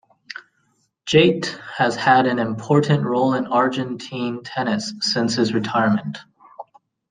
[1.05, 6.17] Jaite has had an important role in Argentine tennis since his retirement.